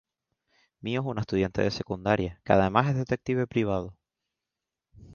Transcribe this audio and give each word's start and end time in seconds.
Mio 0.81 1.01
es 1.01 1.05
una 1.05 1.21
estudiante 1.21 1.61
de 1.61 1.69
secundaria, 1.69 2.41
que 2.43 2.53
además 2.53 2.87
es 2.89 2.95
detective 2.95 3.45
privado. 3.45 3.93